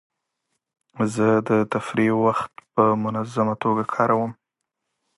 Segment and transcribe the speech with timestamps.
[1.13, 4.31] زه د تفریح وخت په منظمه توګه کاروم.